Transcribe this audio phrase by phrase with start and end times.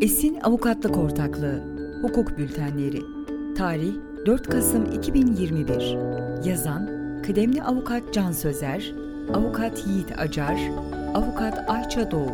[0.00, 1.62] Esin Avukatlık Ortaklığı
[2.02, 3.02] Hukuk Bültenleri
[3.56, 3.94] Tarih
[4.26, 6.86] 4 Kasım 2021 Yazan
[7.22, 8.92] Kıdemli Avukat Can Sözer
[9.34, 10.60] Avukat Yiğit Acar
[11.14, 12.32] Avukat Ayça Doğu.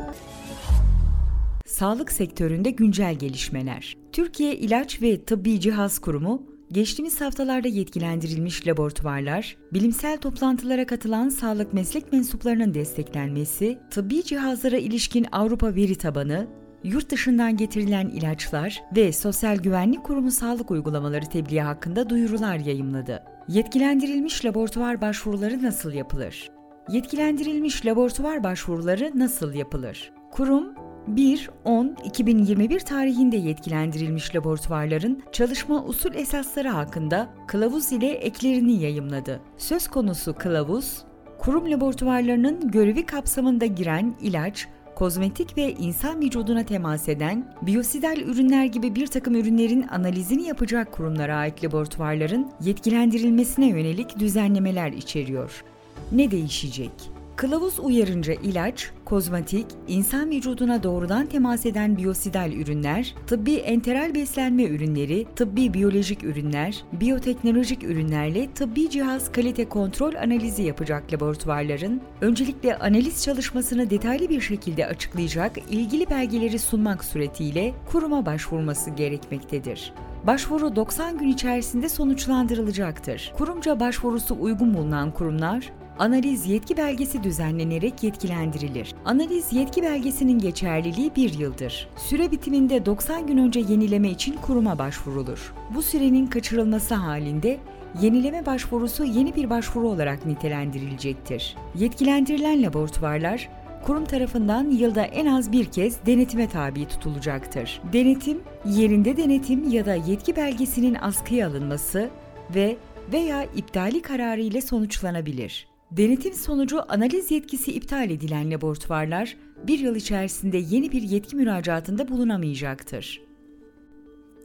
[1.67, 3.97] Sağlık sektöründe güncel gelişmeler.
[4.13, 6.43] Türkiye İlaç ve Tıbbi Cihaz Kurumu
[6.73, 15.75] Geçtiğimiz haftalarda yetkilendirilmiş laboratuvarlar, bilimsel toplantılara katılan sağlık meslek mensuplarının desteklenmesi, tıbbi cihazlara ilişkin Avrupa
[15.75, 16.47] veri tabanı,
[16.87, 23.23] yurt dışından getirilen ilaçlar ve Sosyal Güvenlik Kurumu sağlık uygulamaları tebliği hakkında duyurular yayımladı.
[23.49, 26.51] Yetkilendirilmiş laboratuvar başvuruları nasıl yapılır?
[26.89, 30.13] Yetkilendirilmiş laboratuvar başvuruları nasıl yapılır?
[30.31, 30.75] Kurum
[31.15, 39.41] 1-10-2021 tarihinde yetkilendirilmiş laboratuvarların çalışma usul esasları hakkında kılavuz ile eklerini yayımladı.
[39.57, 41.05] Söz konusu kılavuz,
[41.39, 48.95] kurum laboratuvarlarının görevi kapsamında giren ilaç, kozmetik ve insan vücuduna temas eden biyosidal ürünler gibi
[48.95, 55.65] bir takım ürünlerin analizini yapacak kurumlara ait laboratuvarların yetkilendirilmesine yönelik düzenlemeler içeriyor.
[56.13, 57.16] Ne değişecek?
[57.37, 65.27] Kılavuz uyarınca ilaç, kozmetik, insan vücuduna doğrudan temas eden biyosidal ürünler, tıbbi enteral beslenme ürünleri,
[65.37, 73.91] tıbbi biyolojik ürünler, biyoteknolojik ürünlerle tıbbi cihaz kalite kontrol analizi yapacak laboratuvarların öncelikle analiz çalışmasını
[73.91, 79.93] detaylı bir şekilde açıklayacak ilgili belgeleri sunmak suretiyle kuruma başvurması gerekmektedir.
[80.27, 83.33] Başvuru 90 gün içerisinde sonuçlandırılacaktır.
[83.39, 88.95] Kurumca başvurusu uygun bulunan kurumlar, Analiz yetki belgesi düzenlenerek yetkilendirilir.
[89.05, 91.89] Analiz yetki belgesinin geçerliliği bir yıldır.
[91.97, 95.55] Süre bitiminde 90 gün önce yenileme için kuruma başvurulur.
[95.75, 97.59] Bu sürenin kaçırılması halinde
[98.03, 101.57] yenileme başvurusu yeni bir başvuru olarak nitelendirilecektir.
[101.75, 103.49] Yetkilendirilen laboratuvarlar
[103.85, 107.81] kurum tarafından yılda en az bir kez denetime tabi tutulacaktır.
[107.93, 112.11] Denetim, yerinde denetim ya da yetki belgesinin askıya alınması
[112.55, 112.77] ve
[113.13, 115.76] veya iptali kararı ile sonuçlanabilir.
[115.91, 119.37] Denetim sonucu analiz yetkisi iptal edilen laboratuvarlar
[119.67, 123.23] bir yıl içerisinde yeni bir yetki müracaatında bulunamayacaktır.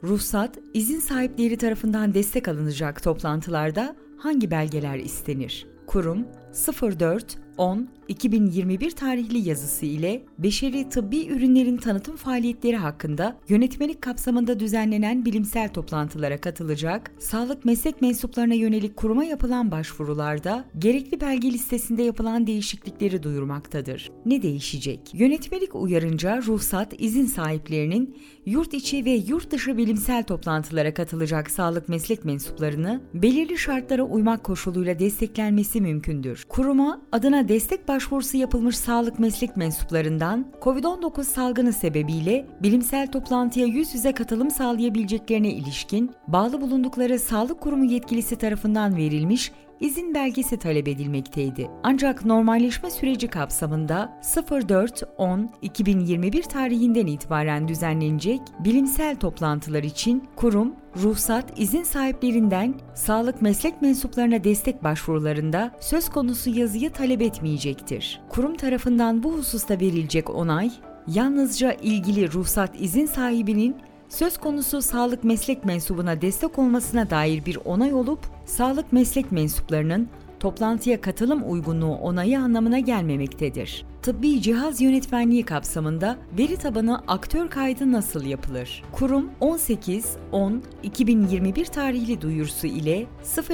[0.02, 5.66] Ruhsat, izin sahipleri tarafından destek alınacak toplantılarda hangi belgeler istenir?
[5.86, 14.60] Kurum 04 10 2021 tarihli yazısı ile beşeri tıbbi ürünlerin tanıtım faaliyetleri hakkında yönetmelik kapsamında
[14.60, 22.46] düzenlenen bilimsel toplantılara katılacak, sağlık meslek mensuplarına yönelik kuruma yapılan başvurularda gerekli belge listesinde yapılan
[22.46, 24.10] değişiklikleri duyurmaktadır.
[24.26, 25.00] Ne değişecek?
[25.14, 32.24] Yönetmelik uyarınca ruhsat izin sahiplerinin yurt içi ve yurt dışı bilimsel toplantılara katılacak sağlık meslek
[32.24, 36.41] mensuplarını belirli şartlara uymak koşuluyla desteklenmesi mümkündür.
[36.48, 44.12] Kuruma adına destek başvurusu yapılmış sağlık meslek mensuplarından COVID-19 salgını sebebiyle bilimsel toplantıya yüz yüze
[44.12, 49.52] katılım sağlayabileceklerine ilişkin bağlı bulundukları sağlık kurumu yetkilisi tarafından verilmiş
[49.82, 51.70] izin belgesi talep edilmekteydi.
[51.82, 62.74] Ancak normalleşme süreci kapsamında 04-10-2021 tarihinden itibaren düzenlenecek bilimsel toplantılar için kurum, ruhsat, izin sahiplerinden
[62.94, 68.20] sağlık meslek mensuplarına destek başvurularında söz konusu yazıyı talep etmeyecektir.
[68.28, 70.70] Kurum tarafından bu hususta verilecek onay,
[71.06, 73.76] yalnızca ilgili ruhsat izin sahibinin
[74.12, 78.18] söz konusu sağlık meslek mensubuna destek olmasına dair bir onay olup,
[78.52, 80.08] sağlık meslek mensuplarının
[80.40, 83.84] toplantıya katılım uygunluğu onayı anlamına gelmemektedir.
[84.02, 88.82] Tıbbi cihaz yönetmenliği kapsamında veri tabanı aktör kaydı nasıl yapılır?
[88.92, 93.06] Kurum 18-10-2021 tarihli duyurusu ile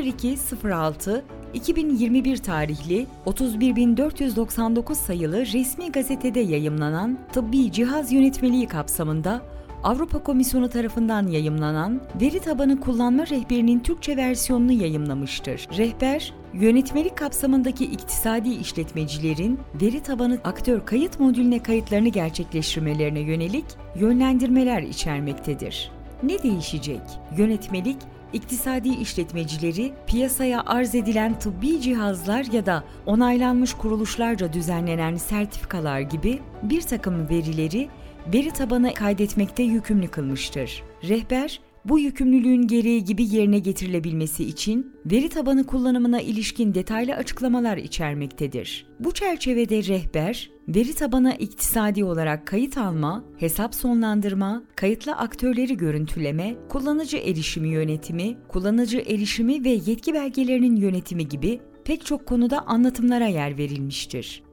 [0.04, 9.42] 0206 2021 tarihli 31499 sayılı resmi gazetede yayımlanan tıbbi cihaz yönetmeliği kapsamında
[9.84, 15.68] Avrupa Komisyonu tarafından yayımlanan veri tabanı kullanma rehberinin Türkçe versiyonunu yayımlamıştır.
[15.76, 23.64] Rehber, yönetmelik kapsamındaki iktisadi işletmecilerin veri tabanı aktör kayıt modülüne kayıtlarını gerçekleştirmelerine yönelik
[23.96, 25.90] yönlendirmeler içermektedir.
[26.22, 27.00] Ne değişecek?
[27.36, 27.96] Yönetmelik,
[28.32, 36.82] iktisadi işletmecileri piyasaya arz edilen tıbbi cihazlar ya da onaylanmış kuruluşlarca düzenlenen sertifikalar gibi bir
[36.82, 37.88] takım verileri
[38.34, 40.82] veri tabanı kaydetmekte yükümlü kılmıştır.
[41.08, 48.86] Rehber, bu yükümlülüğün gereği gibi yerine getirilebilmesi için veri tabanı kullanımına ilişkin detaylı açıklamalar içermektedir.
[49.00, 57.16] Bu çerçevede rehber, veri tabanı iktisadi olarak kayıt alma, hesap sonlandırma, kayıtlı aktörleri görüntüleme, kullanıcı
[57.16, 64.47] erişimi yönetimi, kullanıcı erişimi ve yetki belgelerinin yönetimi gibi pek çok konuda anlatımlara yer verilmiştir.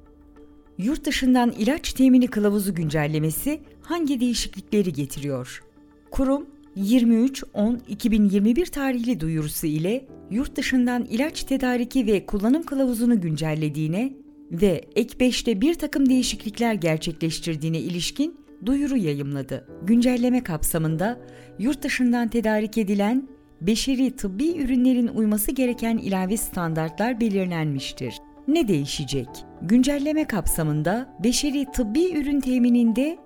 [0.78, 5.64] Yurt dışından ilaç temini kılavuzu güncellemesi hangi değişiklikleri getiriyor?
[6.12, 6.46] Kurum
[6.78, 14.14] 23-10-2021 tarihli duyurusu ile yurt dışından ilaç tedariki ve kullanım kılavuzunu güncellediğine
[14.52, 19.68] ve ek 5'te bir takım değişiklikler gerçekleştirdiğine ilişkin duyuru yayımladı.
[19.84, 21.20] Güncelleme kapsamında
[21.60, 23.28] yurt dışından tedarik edilen
[23.62, 28.16] beşeri tıbbi ürünlerin uyması gereken ilave standartlar belirlenmiştir.
[28.48, 29.28] Ne değişecek?
[29.62, 33.18] Güncelleme kapsamında beşeri tıbbi ürün temininde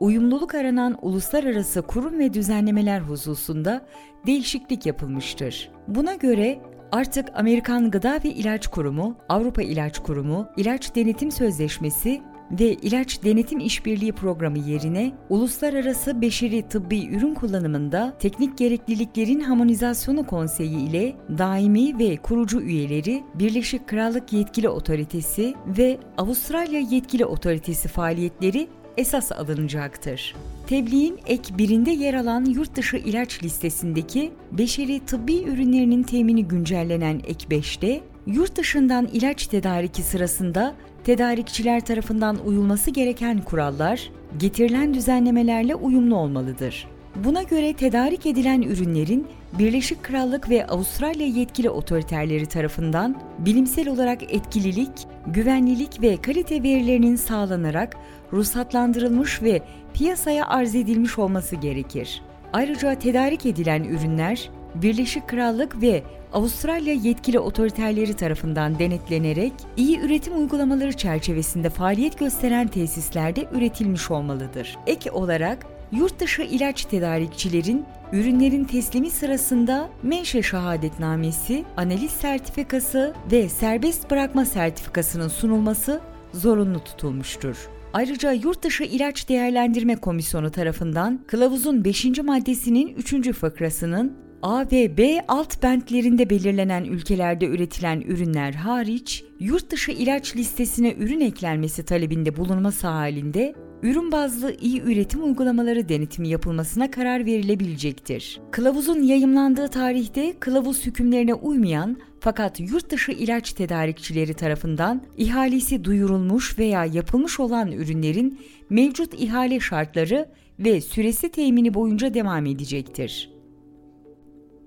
[0.00, 3.86] uyumluluk aranan uluslararası kurum ve düzenlemeler hususunda
[4.26, 5.70] değişiklik yapılmıştır.
[5.88, 6.58] Buna göre
[6.92, 12.22] artık Amerikan Gıda ve İlaç Kurumu, Avrupa İlaç Kurumu, İlaç Denetim Sözleşmesi
[12.52, 20.88] ve İlaç Denetim İşbirliği Programı yerine uluslararası beşeri tıbbi ürün kullanımında teknik gerekliliklerin harmonizasyonu konseyi
[20.88, 29.32] ile daimi ve kurucu üyeleri Birleşik Krallık Yetkili Otoritesi ve Avustralya Yetkili Otoritesi faaliyetleri esas
[29.32, 30.34] alınacaktır.
[30.66, 37.46] Tebliğin ek birinde yer alan yurt dışı ilaç listesindeki beşeri tıbbi ürünlerinin temini güncellenen ek
[37.50, 46.88] 5'te, yurt dışından ilaç tedariki sırasında tedarikçiler tarafından uyulması gereken kurallar, getirilen düzenlemelerle uyumlu olmalıdır.
[47.16, 49.26] Buna göre tedarik edilen ürünlerin
[49.58, 54.90] Birleşik Krallık ve Avustralya yetkili otoriterleri tarafından bilimsel olarak etkililik,
[55.26, 57.96] güvenlilik ve kalite verilerinin sağlanarak
[58.32, 59.62] ruhsatlandırılmış ve
[59.94, 62.22] piyasaya arz edilmiş olması gerekir.
[62.52, 66.02] Ayrıca tedarik edilen ürünler Birleşik Krallık ve
[66.32, 74.78] Avustralya yetkili otoriterleri tarafından denetlenerek iyi üretim uygulamaları çerçevesinde faaliyet gösteren tesislerde üretilmiş olmalıdır.
[74.86, 84.10] Ek olarak yurt dışı ilaç tedarikçilerin ürünlerin teslimi sırasında menşe şehadetnamesi, analiz sertifikası ve serbest
[84.10, 86.00] bırakma sertifikasının sunulması
[86.32, 87.56] zorunlu tutulmuştur.
[87.92, 92.18] Ayrıca Yurtdışı İlaç Değerlendirme Komisyonu tarafından kılavuzun 5.
[92.18, 93.32] maddesinin 3.
[93.32, 100.94] fıkrasının A ve B alt bentlerinde belirlenen ülkelerde üretilen ürünler hariç, yurt dışı ilaç listesine
[100.98, 108.40] ürün eklenmesi talebinde bulunması halinde ürün bazlı iyi üretim uygulamaları denetimi yapılmasına karar verilebilecektir.
[108.50, 116.84] Kılavuzun yayımlandığı tarihte kılavuz hükümlerine uymayan fakat yurt dışı ilaç tedarikçileri tarafından ihalesi duyurulmuş veya
[116.84, 118.40] yapılmış olan ürünlerin
[118.70, 120.28] mevcut ihale şartları
[120.58, 123.41] ve süresi temini boyunca devam edecektir.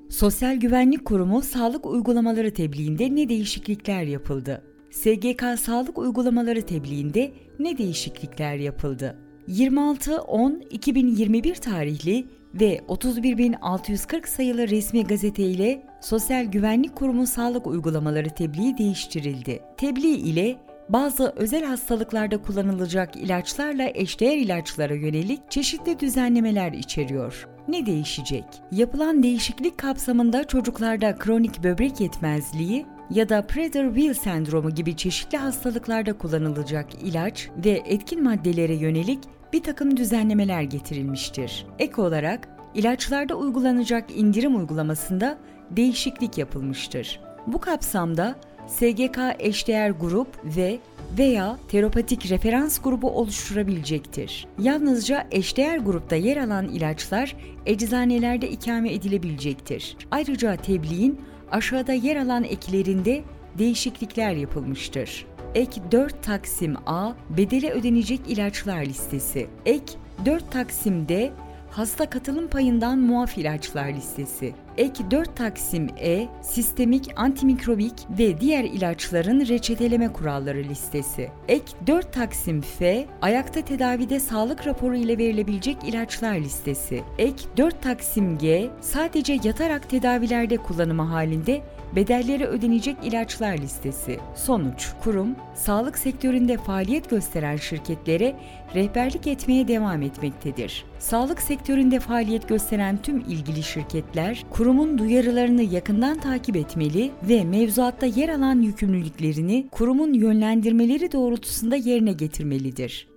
[0.10, 4.64] Sosyal Güvenlik Kurumu sağlık uygulamaları tebliğinde ne değişiklikler yapıldı?
[4.92, 9.18] SGK sağlık uygulamaları tebliğinde ne değişiklikler yapıldı?
[9.48, 19.60] 26-10-2021 tarihli ve 31.640 sayılı resmi gazete ile Sosyal Güvenlik Kurumu sağlık uygulamaları tebliği değiştirildi.
[19.78, 20.56] Tebliğ ile
[20.90, 27.55] bazı özel hastalıklarda kullanılacak ilaçlarla eşdeğer ilaçlara yönelik çeşitli düzenlemeler içeriyor.
[27.68, 28.46] Ne değişecek?
[28.72, 37.04] Yapılan değişiklik kapsamında çocuklarda kronik böbrek yetmezliği ya da Prader-Willi sendromu gibi çeşitli hastalıklarda kullanılacak
[37.04, 39.20] ilaç ve etkin maddelere yönelik
[39.54, 41.66] bir takım düzenlemeler getirilmiştir.
[41.80, 45.38] Ek olarak ilaçlarda uygulanacak indirim uygulamasında
[45.72, 47.20] değişiklik yapılmıştır.
[47.48, 48.36] Bu kapsamda
[48.68, 50.80] SGK eşdeğer grup ve
[51.18, 54.48] veya terapatik referans grubu oluşturabilecektir.
[54.60, 57.36] Yalnızca eşdeğer grupta yer alan ilaçlar
[57.66, 59.98] eczanelerde ikame edilebilecektir.
[60.12, 61.20] Ayrıca tebliğin
[61.52, 63.24] aşağıda yer alan eklerinde
[63.58, 65.26] değişiklikler yapılmıştır.
[65.56, 69.48] Ek 4 Taksim A bedeli ödenecek ilaçlar listesi.
[69.66, 69.94] Ek
[70.26, 71.32] 4 Taksim D
[71.76, 74.54] hasta katılım payından muaf ilaçlar listesi.
[74.78, 81.32] Ek 4 Taksim E, sistemik, antimikrobik ve diğer ilaçların reçeteleme kuralları listesi.
[81.48, 87.04] Ek 4 Taksim F, ayakta tedavide sağlık raporu ile verilebilecek ilaçlar listesi.
[87.18, 91.62] Ek 4 Taksim G, sadece yatarak tedavilerde kullanımı halinde
[91.96, 94.20] bedelleri ödenecek ilaçlar listesi.
[94.36, 98.36] Sonuç, kurum, sağlık sektöründe faaliyet gösteren şirketlere
[98.76, 100.86] rehberlik etmeye devam etmektedir.
[101.00, 108.30] Sağlık sektöründe faaliyet gösteren tüm ilgili şirketler, kurumun duyarılarını yakından takip etmeli ve mevzuatta yer
[108.30, 113.15] alan yükümlülüklerini kurumun yönlendirmeleri doğrultusunda yerine getirmelidir.